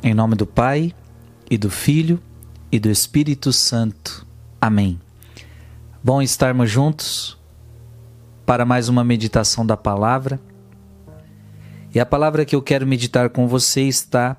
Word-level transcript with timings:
Em 0.00 0.14
nome 0.14 0.36
do 0.36 0.46
Pai, 0.46 0.94
e 1.50 1.58
do 1.58 1.68
Filho, 1.68 2.20
e 2.70 2.78
do 2.78 2.88
Espírito 2.88 3.52
Santo. 3.52 4.24
Amém. 4.60 5.00
Bom 6.02 6.22
estarmos 6.22 6.70
juntos 6.70 7.36
para 8.46 8.64
mais 8.64 8.88
uma 8.88 9.02
meditação 9.02 9.66
da 9.66 9.76
palavra. 9.76 10.40
E 11.92 11.98
a 11.98 12.06
palavra 12.06 12.44
que 12.44 12.54
eu 12.54 12.62
quero 12.62 12.86
meditar 12.86 13.28
com 13.30 13.48
você 13.48 13.82
está 13.82 14.36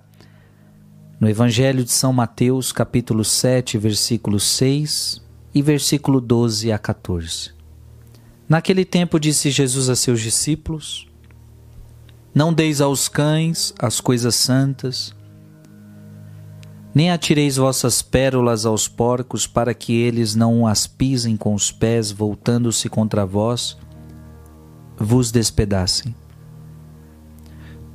no 1.19 1.29
Evangelho 1.29 1.83
de 1.83 1.91
São 1.91 2.13
Mateus, 2.13 2.71
capítulo 2.71 3.25
7, 3.25 3.77
versículo 3.77 4.39
6 4.39 5.21
e 5.53 5.61
versículo 5.61 6.21
12 6.21 6.71
a 6.71 6.79
14. 6.79 7.51
Naquele 8.47 8.85
tempo 8.85 9.19
disse 9.19 9.51
Jesus 9.51 9.89
a 9.89 9.95
seus 9.97 10.21
discípulos: 10.21 11.05
Não 12.33 12.53
deis 12.53 12.79
aos 12.79 13.09
cães 13.09 13.73
as 13.77 13.99
coisas 13.99 14.35
santas, 14.35 15.13
nem 16.93 17.11
atireis 17.11 17.57
vossas 17.57 18.01
pérolas 18.01 18.65
aos 18.65 18.87
porcos, 18.87 19.45
para 19.45 19.73
que 19.73 19.93
eles 19.93 20.35
não 20.35 20.65
as 20.65 20.87
pisem 20.87 21.37
com 21.37 21.53
os 21.53 21.71
pés, 21.71 22.11
voltando-se 22.11 22.89
contra 22.89 23.25
vós, 23.25 23.77
vos 24.97 25.31
despedacem. 25.31 26.15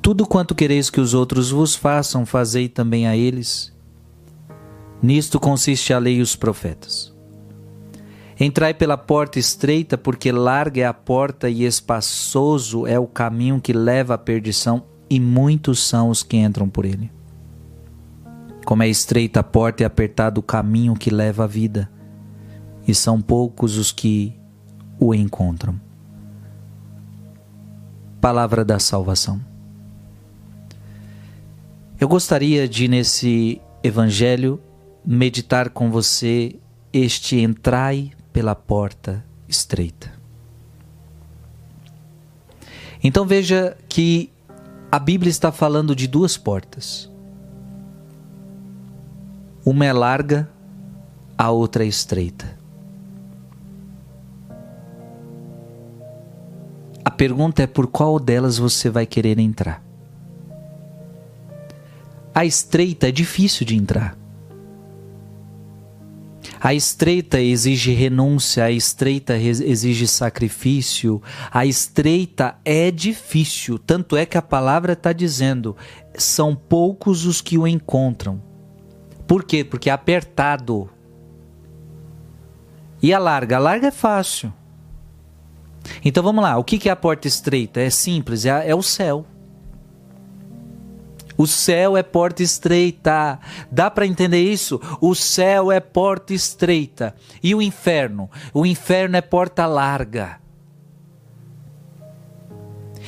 Tudo 0.00 0.26
quanto 0.26 0.54
quereis 0.54 0.90
que 0.90 1.00
os 1.00 1.14
outros 1.14 1.50
vos 1.50 1.74
façam, 1.74 2.26
fazei 2.26 2.68
também 2.68 3.06
a 3.06 3.16
eles. 3.16 3.72
Nisto 5.02 5.40
consiste 5.40 5.92
a 5.92 5.98
lei 5.98 6.16
e 6.16 6.22
os 6.22 6.36
profetas. 6.36 7.12
Entrai 8.38 8.74
pela 8.74 8.96
porta 8.96 9.38
estreita, 9.38 9.96
porque 9.96 10.32
larga 10.32 10.80
é 10.82 10.84
a 10.84 10.94
porta 10.94 11.48
e 11.48 11.64
espaçoso 11.64 12.86
é 12.86 12.98
o 12.98 13.06
caminho 13.06 13.60
que 13.60 13.72
leva 13.72 14.14
à 14.14 14.18
perdição, 14.18 14.84
e 15.08 15.20
muitos 15.20 15.86
são 15.86 16.10
os 16.10 16.22
que 16.22 16.36
entram 16.36 16.68
por 16.68 16.84
ele. 16.84 17.10
Como 18.64 18.82
é 18.82 18.88
estreita 18.88 19.40
a 19.40 19.42
porta 19.42 19.82
e 19.82 19.86
apertado 19.86 20.40
o 20.40 20.42
caminho 20.42 20.94
que 20.94 21.10
leva 21.10 21.44
à 21.44 21.46
vida, 21.46 21.90
e 22.86 22.94
são 22.94 23.20
poucos 23.20 23.76
os 23.76 23.92
que 23.92 24.34
o 24.98 25.14
encontram. 25.14 25.80
Palavra 28.20 28.64
da 28.64 28.78
salvação. 28.78 29.40
Eu 32.00 32.08
gostaria 32.08 32.66
de, 32.66 32.88
nesse 32.88 33.60
evangelho, 33.82 34.60
meditar 35.04 35.70
com 35.70 35.90
você 35.90 36.56
este 36.92 37.36
entrai 37.36 38.12
pela 38.32 38.54
porta 38.54 39.24
estreita. 39.48 40.12
Então 43.02 43.26
veja 43.26 43.76
que 43.88 44.30
a 44.90 44.98
Bíblia 44.98 45.30
está 45.30 45.52
falando 45.52 45.94
de 45.94 46.06
duas 46.06 46.38
portas. 46.38 47.10
Uma 49.66 49.86
é 49.86 49.92
larga, 49.94 50.46
a 51.38 51.50
outra 51.50 51.84
é 51.84 51.86
estreita. 51.86 52.58
A 57.02 57.10
pergunta 57.10 57.62
é 57.62 57.66
por 57.66 57.86
qual 57.86 58.20
delas 58.20 58.58
você 58.58 58.90
vai 58.90 59.06
querer 59.06 59.38
entrar. 59.38 59.82
A 62.34 62.44
estreita 62.44 63.08
é 63.08 63.12
difícil 63.12 63.64
de 63.64 63.74
entrar. 63.74 64.18
A 66.60 66.74
estreita 66.74 67.40
exige 67.40 67.92
renúncia, 67.92 68.64
a 68.64 68.70
estreita 68.70 69.36
exige 69.36 70.06
sacrifício, 70.06 71.22
a 71.50 71.64
estreita 71.64 72.56
é 72.64 72.90
difícil. 72.90 73.78
Tanto 73.78 74.14
é 74.16 74.26
que 74.26 74.36
a 74.36 74.42
palavra 74.42 74.92
está 74.92 75.12
dizendo: 75.12 75.76
são 76.16 76.54
poucos 76.54 77.24
os 77.24 77.40
que 77.40 77.56
o 77.56 77.66
encontram. 77.66 78.53
Por 79.26 79.44
quê? 79.44 79.64
Porque 79.64 79.90
é 79.90 79.92
apertado. 79.92 80.90
E 83.02 83.12
a 83.12 83.18
larga? 83.18 83.56
A 83.56 83.60
larga 83.60 83.88
é 83.88 83.90
fácil. 83.90 84.52
Então 86.04 86.22
vamos 86.22 86.42
lá, 86.42 86.56
o 86.56 86.64
que 86.64 86.88
é 86.88 86.92
a 86.92 86.96
porta 86.96 87.28
estreita? 87.28 87.80
É 87.80 87.90
simples, 87.90 88.46
é, 88.46 88.70
é 88.70 88.74
o 88.74 88.82
céu. 88.82 89.26
O 91.36 91.46
céu 91.46 91.96
é 91.96 92.02
porta 92.02 92.42
estreita. 92.42 93.40
Dá 93.70 93.90
para 93.90 94.06
entender 94.06 94.40
isso? 94.40 94.80
O 95.00 95.14
céu 95.14 95.72
é 95.72 95.80
porta 95.80 96.32
estreita. 96.32 97.14
E 97.42 97.54
o 97.54 97.60
inferno? 97.60 98.30
O 98.52 98.64
inferno 98.64 99.16
é 99.16 99.20
porta 99.20 99.66
larga. 99.66 100.38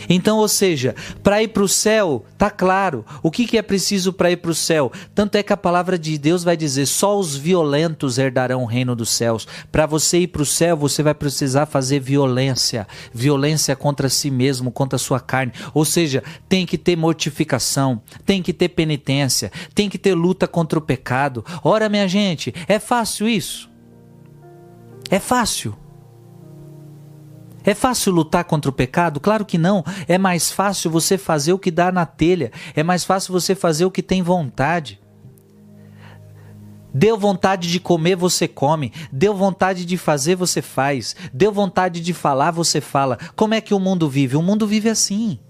Então, 0.09 0.39
ou 0.39 0.49
seja, 0.49 0.95
para 1.23 1.43
ir 1.43 1.49
para 1.49 1.63
o 1.63 1.69
céu, 1.69 2.25
tá 2.39 2.51
claro. 2.51 3.05
O 3.23 3.31
que, 3.31 3.47
que 3.47 3.59
é 3.59 3.63
preciso 3.63 4.13
para 4.13 4.31
ir 4.31 4.37
para 4.37 4.51
o 4.51 4.55
céu? 4.55 4.93
Tanto 5.15 5.37
é 5.37 5.43
que 5.43 5.53
a 5.53 5.57
palavra 5.57 5.99
de 5.99 6.17
Deus 6.19 6.45
vai 6.45 6.57
dizer: 6.57 6.87
só 6.87 7.19
os 7.19 7.37
violentos 7.37 8.19
herdarão 8.19 8.63
o 8.63 8.67
reino 8.67 8.95
dos 8.95 9.11
céus. 9.11 9.47
Para 9.71 9.87
você 9.87 10.21
ir 10.21 10.29
para 10.29 10.43
o 10.43 10.47
céu, 10.47 10.77
você 10.77 11.03
vai 11.03 11.15
precisar 11.15 11.67
fazer 11.67 12.01
violência, 12.01 12.87
violência 13.13 13.75
contra 13.75 14.09
si 14.09 14.31
mesmo, 14.31 14.71
contra 14.71 14.97
a 14.97 14.99
sua 14.99 15.21
carne. 15.21 15.53
Ou 15.75 15.85
seja, 15.85 16.23
tem 16.49 16.67
que 16.67 16.79
ter 16.79 16.97
mortificação, 16.97 18.01
tem 18.25 18.43
que 18.43 18.53
ter 18.53 18.69
penitência, 18.69 19.51
tem 19.75 19.89
que 19.89 19.99
ter 19.99 20.15
luta 20.15 20.47
contra 20.47 20.79
o 20.79 20.83
pecado. 20.83 21.45
Ora, 21.63 21.89
minha 21.89 22.09
gente, 22.09 22.55
é 22.69 22.79
fácil 22.79 23.29
isso? 23.29 23.71
É 25.11 25.19
fácil. 25.19 25.77
É 27.67 27.75
fácil 27.75 28.13
lutar 28.13 28.45
contra 28.45 28.71
o 28.71 28.73
pecado? 28.73 29.19
Claro 29.19 29.45
que 29.45 29.59
não. 29.59 29.85
É 30.07 30.17
mais 30.17 30.53
fácil 30.53 30.89
você 30.89 31.19
fazer 31.19 31.53
o 31.53 31.59
que 31.59 31.73
dá 31.73 31.91
na 31.91 32.07
telha. 32.07 32.53
É 32.77 32.85
mais 32.85 33.05
fácil 33.05 33.33
você 33.33 33.57
fazer 33.57 33.85
o 33.85 33.91
que 33.91 34.05
tem 34.05 34.23
vontade. 34.23 35.01
Deu 36.95 37.19
vontade 37.19 37.69
de 37.69 37.81
comer, 37.81 38.15
você 38.15 38.47
come. 38.47 38.93
Deu 39.11 39.35
vontade 39.35 39.85
de 39.85 39.99
fazer, 39.99 40.37
você 40.37 40.63
faz. 40.63 41.17
Deu 41.35 41.51
vontade 41.51 42.01
de 42.01 42.15
falar, 42.15 42.53
você 42.53 42.81
fala. 42.81 43.19
Como 43.35 43.53
é 43.53 43.61
que 43.61 43.75
o 43.75 43.81
mundo 43.81 44.09
vive? 44.09 44.37
O 44.37 44.43
mundo 44.43 44.65
vive 44.65 44.89
assim. 44.89 45.41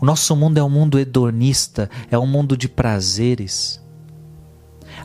O 0.00 0.04
nosso 0.06 0.36
mundo 0.36 0.58
é 0.58 0.62
um 0.62 0.70
mundo 0.70 1.00
hedonista, 1.00 1.90
é 2.10 2.18
um 2.18 2.26
mundo 2.26 2.56
de 2.56 2.68
prazeres 2.68 3.84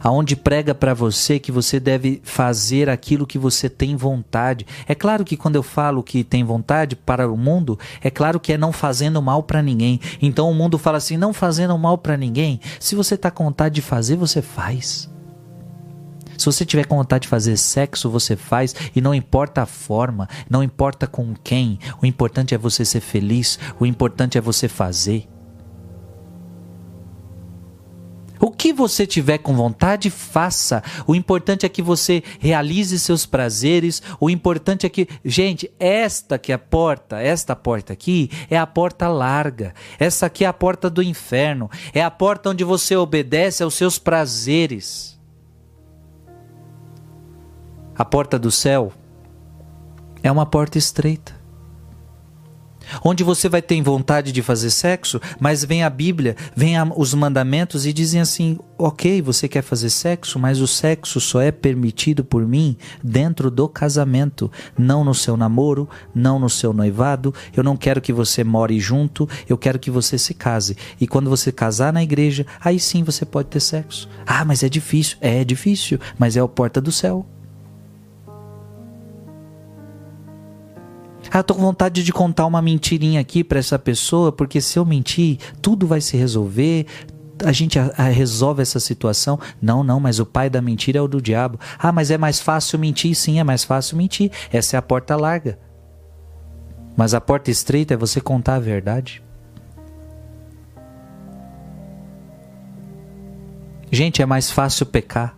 aonde 0.03 0.35
prega 0.35 0.73
para 0.73 0.93
você 0.93 1.39
que 1.39 1.51
você 1.51 1.79
deve 1.79 2.21
fazer 2.23 2.89
aquilo 2.89 3.27
que 3.27 3.37
você 3.37 3.69
tem 3.69 3.95
vontade. 3.95 4.65
É 4.87 4.95
claro 4.95 5.23
que 5.23 5.37
quando 5.37 5.55
eu 5.55 5.63
falo 5.63 6.03
que 6.03 6.23
tem 6.23 6.43
vontade 6.43 6.95
para 6.95 7.31
o 7.31 7.37
mundo, 7.37 7.77
é 8.01 8.09
claro 8.09 8.39
que 8.39 8.53
é 8.53 8.57
não 8.57 8.71
fazendo 8.71 9.21
mal 9.21 9.43
para 9.43 9.61
ninguém. 9.61 9.99
Então 10.21 10.49
o 10.49 10.55
mundo 10.55 10.77
fala 10.77 10.97
assim, 10.97 11.17
não 11.17 11.33
fazendo 11.33 11.77
mal 11.77 11.97
para 11.97 12.17
ninguém. 12.17 12.59
Se 12.79 12.95
você 12.95 13.15
está 13.15 13.29
com 13.31 13.45
vontade 13.45 13.75
de 13.75 13.81
fazer, 13.81 14.15
você 14.15 14.41
faz. 14.41 15.09
Se 16.41 16.45
você 16.47 16.65
tiver 16.65 16.85
com 16.85 16.97
vontade 16.97 17.23
de 17.23 17.27
fazer 17.27 17.55
sexo, 17.55 18.09
você 18.09 18.35
faz 18.35 18.75
e 18.95 18.99
não 18.99 19.13
importa 19.13 19.61
a 19.61 19.65
forma, 19.67 20.27
não 20.49 20.63
importa 20.63 21.05
com 21.05 21.35
quem. 21.35 21.77
O 22.01 22.05
importante 22.05 22.55
é 22.55 22.57
você 22.57 22.83
ser 22.83 22.99
feliz, 22.99 23.59
o 23.79 23.85
importante 23.85 24.39
é 24.39 24.41
você 24.41 24.67
fazer. 24.67 25.30
O 28.41 28.49
que 28.49 28.73
você 28.73 29.05
tiver 29.05 29.37
com 29.37 29.55
vontade, 29.55 30.09
faça. 30.09 30.83
O 31.05 31.13
importante 31.13 31.63
é 31.63 31.69
que 31.69 31.81
você 31.81 32.23
realize 32.39 32.97
seus 32.99 33.23
prazeres. 33.23 34.01
O 34.19 34.31
importante 34.31 34.83
é 34.83 34.89
que, 34.89 35.07
gente, 35.23 35.71
esta 35.79 36.39
que 36.39 36.51
é 36.51 36.55
a 36.55 36.59
porta, 36.59 37.21
esta 37.21 37.55
porta 37.55 37.93
aqui 37.93 38.31
é 38.49 38.57
a 38.57 38.65
porta 38.65 39.07
larga. 39.07 39.75
Essa 39.99 40.25
aqui 40.25 40.43
é 40.43 40.47
a 40.47 40.53
porta 40.53 40.89
do 40.89 41.03
inferno. 41.03 41.69
É 41.93 42.01
a 42.01 42.09
porta 42.09 42.49
onde 42.49 42.63
você 42.63 42.95
obedece 42.95 43.61
aos 43.61 43.75
seus 43.75 43.99
prazeres. 43.99 45.19
A 47.95 48.03
porta 48.03 48.39
do 48.39 48.49
céu 48.49 48.91
é 50.23 50.31
uma 50.31 50.47
porta 50.47 50.79
estreita 50.79 51.40
onde 53.03 53.23
você 53.23 53.49
vai 53.49 53.61
ter 53.61 53.81
vontade 53.81 54.31
de 54.31 54.41
fazer 54.41 54.69
sexo, 54.69 55.19
mas 55.39 55.63
vem 55.63 55.83
a 55.83 55.89
Bíblia, 55.89 56.35
vem 56.55 56.77
a, 56.77 56.83
os 56.95 57.13
mandamentos 57.13 57.85
e 57.85 57.93
dizem 57.93 58.21
assim: 58.21 58.57
ok, 58.77 59.21
você 59.21 59.47
quer 59.47 59.61
fazer 59.61 59.89
sexo, 59.89 60.39
mas 60.39 60.59
o 60.59 60.67
sexo 60.67 61.19
só 61.19 61.41
é 61.41 61.51
permitido 61.51 62.23
por 62.23 62.45
mim 62.47 62.75
dentro 63.03 63.51
do 63.51 63.67
casamento, 63.69 64.51
não 64.77 65.03
no 65.03 65.13
seu 65.13 65.37
namoro, 65.37 65.87
não 66.13 66.39
no 66.39 66.49
seu 66.49 66.73
noivado. 66.73 67.33
Eu 67.55 67.63
não 67.63 67.77
quero 67.77 68.01
que 68.01 68.13
você 68.13 68.43
more 68.43 68.79
junto, 68.79 69.27
eu 69.47 69.57
quero 69.57 69.79
que 69.79 69.91
você 69.91 70.17
se 70.17 70.33
case. 70.33 70.75
E 70.99 71.07
quando 71.07 71.29
você 71.29 71.51
casar 71.51 71.93
na 71.93 72.03
igreja, 72.03 72.45
aí 72.59 72.79
sim 72.79 73.03
você 73.03 73.25
pode 73.25 73.49
ter 73.49 73.59
sexo. 73.59 74.09
Ah, 74.25 74.43
mas 74.43 74.63
é 74.63 74.69
difícil. 74.69 75.17
É, 75.21 75.41
é 75.41 75.43
difícil, 75.43 75.99
mas 76.17 76.35
é 76.35 76.39
a 76.39 76.47
porta 76.47 76.81
do 76.81 76.91
céu. 76.91 77.25
Ah, 81.33 81.41
tô 81.41 81.55
com 81.55 81.61
vontade 81.61 82.03
de 82.03 82.11
contar 82.11 82.45
uma 82.45 82.61
mentirinha 82.61 83.21
aqui 83.21 83.41
para 83.41 83.57
essa 83.57 83.79
pessoa, 83.79 84.33
porque 84.33 84.59
se 84.59 84.77
eu 84.77 84.83
mentir, 84.83 85.37
tudo 85.61 85.87
vai 85.87 86.01
se 86.01 86.17
resolver, 86.17 86.85
a 87.45 87.53
gente 87.53 87.79
a, 87.79 87.93
a 87.97 88.03
resolve 88.09 88.61
essa 88.61 88.81
situação. 88.81 89.39
Não, 89.61 89.81
não, 89.81 89.97
mas 89.97 90.19
o 90.19 90.25
pai 90.25 90.49
da 90.49 90.61
mentira 90.61 90.99
é 90.99 91.01
o 91.01 91.07
do 91.07 91.21
diabo. 91.21 91.57
Ah, 91.79 91.91
mas 91.91 92.11
é 92.11 92.17
mais 92.17 92.41
fácil 92.41 92.77
mentir? 92.77 93.15
Sim, 93.15 93.39
é 93.39 93.45
mais 93.45 93.63
fácil 93.63 93.95
mentir. 93.95 94.29
Essa 94.51 94.75
é 94.75 94.77
a 94.77 94.81
porta 94.81 95.15
larga. 95.15 95.57
Mas 96.97 97.13
a 97.13 97.21
porta 97.21 97.49
estreita 97.49 97.93
é 97.93 97.97
você 97.97 98.19
contar 98.19 98.55
a 98.55 98.59
verdade. 98.59 99.23
Gente, 103.89 104.21
é 104.21 104.25
mais 104.25 104.51
fácil 104.51 104.85
pecar. 104.85 105.37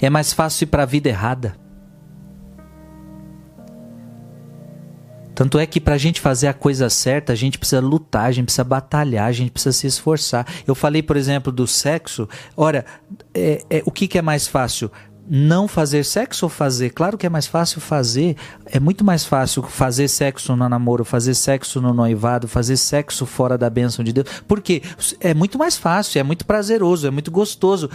É 0.00 0.10
mais 0.10 0.34
fácil 0.34 0.64
ir 0.64 0.66
para 0.66 0.82
a 0.82 0.86
vida 0.86 1.08
errada. 1.08 1.61
Tanto 5.34 5.58
é 5.58 5.66
que 5.66 5.80
para 5.80 5.94
a 5.94 5.98
gente 5.98 6.20
fazer 6.20 6.48
a 6.48 6.54
coisa 6.54 6.90
certa, 6.90 7.32
a 7.32 7.36
gente 7.36 7.58
precisa 7.58 7.80
lutar, 7.80 8.26
a 8.26 8.32
gente 8.32 8.46
precisa 8.46 8.64
batalhar, 8.64 9.26
a 9.26 9.32
gente 9.32 9.50
precisa 9.50 9.72
se 9.72 9.86
esforçar. 9.86 10.46
Eu 10.66 10.74
falei, 10.74 11.02
por 11.02 11.16
exemplo, 11.16 11.52
do 11.52 11.66
sexo. 11.66 12.28
Ora, 12.56 12.84
é, 13.34 13.62
é, 13.70 13.82
o 13.84 13.90
que, 13.90 14.06
que 14.06 14.18
é 14.18 14.22
mais 14.22 14.46
fácil? 14.46 14.90
Não 15.28 15.68
fazer 15.68 16.04
sexo 16.04 16.46
ou 16.46 16.50
fazer? 16.50 16.90
Claro 16.90 17.16
que 17.16 17.26
é 17.26 17.28
mais 17.28 17.46
fácil 17.46 17.80
fazer. 17.80 18.36
É 18.66 18.80
muito 18.80 19.04
mais 19.04 19.24
fácil 19.24 19.62
fazer 19.62 20.08
sexo 20.08 20.56
no 20.56 20.68
namoro, 20.68 21.04
fazer 21.04 21.34
sexo 21.34 21.80
no 21.80 21.94
noivado, 21.94 22.48
fazer 22.48 22.76
sexo 22.76 23.24
fora 23.24 23.56
da 23.56 23.70
bênção 23.70 24.04
de 24.04 24.12
Deus. 24.12 24.28
Porque 24.46 24.82
é 25.20 25.32
muito 25.32 25.58
mais 25.58 25.76
fácil, 25.76 26.18
é 26.18 26.22
muito 26.22 26.44
prazeroso, 26.44 27.06
é 27.06 27.10
muito 27.10 27.30
gostoso. 27.30 27.88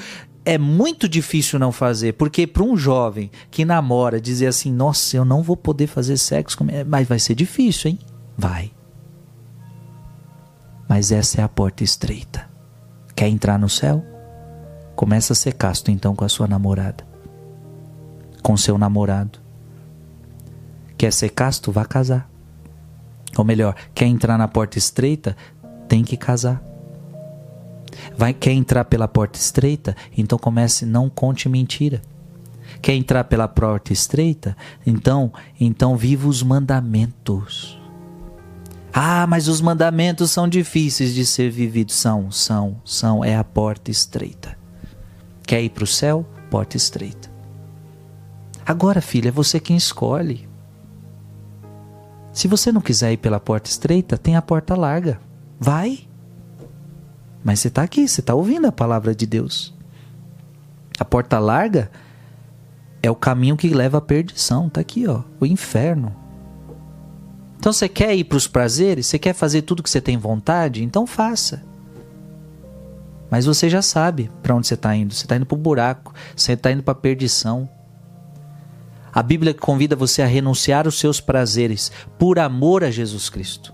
É 0.46 0.58
muito 0.58 1.10
difícil 1.10 1.60
não 1.60 1.74
fazer, 1.74 2.14
porque 2.14 2.48
para 2.48 2.64
um 2.64 2.78
jovem 2.78 3.30
que 3.52 3.66
namora 3.66 4.22
dizer 4.22 4.48
assim: 4.48 4.72
"Nossa, 4.72 5.18
eu 5.18 5.26
não 5.26 5.44
vou 5.44 5.58
poder 5.58 5.88
fazer 5.88 6.16
sexo 6.16 6.58
com 6.58 6.66
mas 6.88 7.06
vai 7.06 7.20
ser 7.20 7.36
difícil, 7.36 7.92
hein?" 7.92 8.00
Vai. 8.38 8.72
Mas 10.88 11.12
essa 11.12 11.42
é 11.42 11.44
a 11.44 11.50
porta 11.50 11.84
estreita. 11.84 12.48
Quer 13.14 13.28
entrar 13.28 13.60
no 13.60 13.68
céu? 13.68 14.06
Começa 14.96 15.34
a 15.34 15.36
ser 15.36 15.52
casto 15.52 15.92
então 15.92 16.16
com 16.16 16.24
a 16.24 16.30
sua 16.30 16.48
namorada 16.48 17.06
com 18.48 18.56
seu 18.56 18.78
namorado. 18.78 19.40
Quer 20.98 21.12
ser 21.12 21.32
casto? 21.32 21.70
Vá 21.70 21.84
casar. 21.84 22.30
Ou 23.38 23.44
melhor, 23.44 23.76
quer 23.94 24.06
entrar 24.06 24.38
na 24.38 24.48
porta 24.48 24.78
estreita? 24.78 25.36
Tem 25.90 26.02
que 26.02 26.16
casar. 26.16 26.64
Vai, 28.18 28.34
quer 28.34 28.54
entrar 28.54 28.86
pela 28.86 29.06
porta 29.06 29.38
estreita? 29.38 29.98
Então 30.18 30.40
comece, 30.40 30.86
não 30.86 31.10
conte 31.10 31.50
mentira. 31.50 32.02
Quer 32.82 32.94
entrar 32.94 33.26
pela 33.26 33.50
porta 33.50 33.92
estreita? 33.92 34.56
Então, 34.86 35.34
então 35.60 35.98
viva 35.98 36.26
os 36.26 36.42
mandamentos. 36.42 37.78
Ah, 38.94 39.28
mas 39.28 39.50
os 39.50 39.60
mandamentos 39.60 40.32
são 40.32 40.48
difíceis 40.48 41.14
de 41.14 41.26
ser 41.26 41.52
vividos. 41.52 41.96
São, 41.96 42.32
são, 42.32 42.82
são. 42.86 43.26
É 43.26 43.36
a 43.36 43.44
porta 43.44 43.92
estreita. 43.92 44.58
Quer 45.46 45.62
ir 45.62 45.70
para 45.72 45.84
o 45.84 45.88
céu? 45.88 46.26
Porta 46.50 46.78
estreita. 46.78 47.36
Agora, 48.68 49.00
filha, 49.00 49.30
é 49.30 49.32
você 49.32 49.62
quem 49.62 49.78
escolhe. 49.78 50.46
Se 52.34 52.50
você 52.50 52.70
não 52.70 52.82
quiser 52.82 53.14
ir 53.14 53.18
pela 53.18 53.40
porta 53.40 53.70
estreita, 53.70 54.18
tem 54.18 54.36
a 54.36 54.42
porta 54.42 54.76
larga. 54.76 55.22
Vai. 55.58 56.06
Mas 57.46 57.62
você 57.62 57.70
está 57.70 57.82
aqui, 57.82 58.06
você 58.06 58.20
está 58.20 58.36
ouvindo 58.36 58.68
a 58.68 58.72
palavra 58.74 59.16
de 59.16 59.26
Deus. 59.26 59.74
A 61.00 61.06
porta 61.06 61.40
larga 61.40 61.90
é 63.02 63.10
o 63.10 63.16
caminho 63.16 63.56
que 63.56 63.70
leva 63.70 64.00
à 64.00 64.02
perdição. 64.02 64.68
Está 64.68 64.82
aqui, 64.82 65.08
ó, 65.08 65.24
o 65.40 65.46
inferno. 65.46 66.14
Então 67.58 67.72
você 67.72 67.88
quer 67.88 68.14
ir 68.18 68.26
para 68.26 68.38
os 68.38 68.50
prazeres? 68.50 69.08
Você 69.08 69.18
quer 69.18 69.34
fazer 69.34 69.62
tudo 69.62 69.82
que 69.82 69.90
você 69.90 70.02
tem 70.02 70.18
vontade? 70.18 70.84
Então 70.84 71.08
faça. 71.08 71.64
Mas 73.32 73.46
você 73.46 73.70
já 73.70 73.82
sabe 73.82 74.30
para 74.44 74.54
onde 74.54 74.68
você 74.68 74.74
está 74.74 74.94
indo. 74.94 75.14
Você 75.14 75.24
está 75.24 75.38
indo 75.38 75.46
para 75.46 75.56
o 75.56 75.58
buraco. 75.58 76.14
Você 76.36 76.52
está 76.52 76.70
indo 76.70 76.84
para 76.84 76.92
a 76.92 76.96
perdição. 76.96 77.70
A 79.18 79.24
Bíblia 79.24 79.52
convida 79.52 79.96
você 79.96 80.22
a 80.22 80.28
renunciar 80.28 80.88
os 80.88 81.00
seus 81.00 81.20
prazeres 81.20 81.92
por 82.20 82.38
amor 82.38 82.84
a 82.84 82.92
Jesus 82.92 83.32
Cristo. 83.32 83.74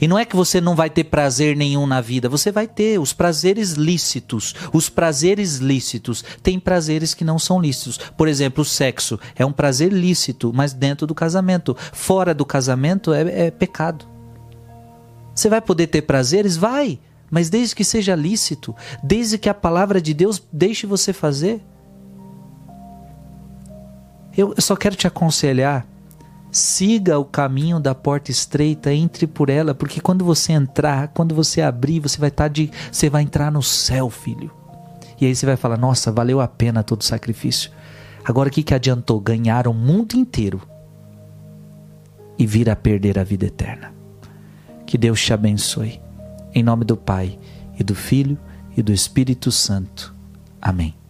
E 0.00 0.06
não 0.06 0.16
é 0.16 0.24
que 0.24 0.36
você 0.36 0.60
não 0.60 0.76
vai 0.76 0.88
ter 0.88 1.02
prazer 1.02 1.56
nenhum 1.56 1.88
na 1.88 2.00
vida, 2.00 2.28
você 2.28 2.52
vai 2.52 2.68
ter 2.68 3.00
os 3.00 3.12
prazeres 3.12 3.72
lícitos. 3.72 4.54
Os 4.72 4.88
prazeres 4.88 5.56
lícitos. 5.56 6.24
Tem 6.40 6.60
prazeres 6.60 7.14
que 7.14 7.24
não 7.24 7.36
são 7.36 7.60
lícitos. 7.60 7.98
Por 8.16 8.28
exemplo, 8.28 8.62
o 8.62 8.64
sexo 8.64 9.18
é 9.34 9.44
um 9.44 9.50
prazer 9.50 9.92
lícito, 9.92 10.52
mas 10.54 10.72
dentro 10.72 11.04
do 11.04 11.16
casamento. 11.16 11.76
Fora 11.92 12.32
do 12.32 12.46
casamento 12.46 13.12
é, 13.12 13.46
é 13.46 13.50
pecado. 13.50 14.06
Você 15.34 15.48
vai 15.48 15.60
poder 15.60 15.88
ter 15.88 16.02
prazeres? 16.02 16.56
Vai, 16.56 17.00
mas 17.28 17.50
desde 17.50 17.74
que 17.74 17.82
seja 17.82 18.14
lícito, 18.14 18.72
desde 19.02 19.36
que 19.36 19.48
a 19.48 19.54
palavra 19.54 20.00
de 20.00 20.14
Deus 20.14 20.40
deixe 20.52 20.86
você 20.86 21.12
fazer. 21.12 21.60
Eu 24.36 24.54
só 24.58 24.76
quero 24.76 24.96
te 24.96 25.06
aconselhar. 25.06 25.86
Siga 26.50 27.18
o 27.18 27.24
caminho 27.24 27.80
da 27.80 27.94
porta 27.94 28.30
estreita, 28.30 28.92
entre 28.92 29.26
por 29.26 29.48
ela, 29.48 29.74
porque 29.74 30.00
quando 30.00 30.22
você 30.22 30.52
entrar, 30.52 31.08
quando 31.08 31.34
você 31.34 31.62
abrir, 31.62 31.98
você 32.00 32.18
vai 32.18 32.28
estar 32.28 32.44
tá 32.44 32.48
de, 32.48 32.70
você 32.90 33.08
vai 33.08 33.22
entrar 33.22 33.50
no 33.50 33.62
céu, 33.62 34.10
filho. 34.10 34.50
E 35.18 35.24
aí 35.24 35.34
você 35.34 35.46
vai 35.46 35.56
falar: 35.56 35.78
"Nossa, 35.78 36.12
valeu 36.12 36.40
a 36.40 36.48
pena 36.48 36.82
todo 36.82 37.00
o 37.00 37.04
sacrifício". 37.04 37.70
Agora 38.24 38.48
o 38.48 38.52
que 38.52 38.62
que 38.62 38.74
adiantou 38.74 39.18
ganhar 39.18 39.66
o 39.66 39.74
mundo 39.74 40.14
inteiro 40.14 40.60
e 42.38 42.46
vir 42.46 42.68
a 42.70 42.76
perder 42.76 43.18
a 43.18 43.24
vida 43.24 43.46
eterna? 43.46 43.92
Que 44.86 44.98
Deus 44.98 45.22
te 45.22 45.32
abençoe. 45.32 46.00
Em 46.54 46.62
nome 46.62 46.84
do 46.84 46.96
Pai 46.96 47.38
e 47.78 47.82
do 47.82 47.94
Filho 47.94 48.38
e 48.76 48.82
do 48.82 48.92
Espírito 48.92 49.50
Santo. 49.50 50.14
Amém. 50.60 51.01